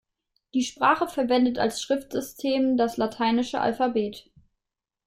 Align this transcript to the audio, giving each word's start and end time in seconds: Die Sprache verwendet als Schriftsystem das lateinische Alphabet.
Die 0.55 0.63
Sprache 0.63 1.07
verwendet 1.07 1.59
als 1.59 1.79
Schriftsystem 1.79 2.75
das 2.75 2.97
lateinische 2.97 3.61
Alphabet. 3.61 4.31